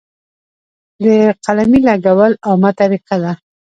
د 1.03 1.05
قلمې 1.45 1.79
لګول 1.87 2.33
عامه 2.45 2.71
طریقه 2.79 3.15
ده. 3.23 3.31